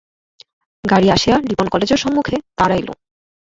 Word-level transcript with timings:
গাড়ী 0.83 1.07
আসিয়া 1.09 1.35
রিপন 1.41 1.67
কলেজের 1.73 2.01
সম্মুখে 2.03 2.35
দাঁড়াইল। 2.57 2.87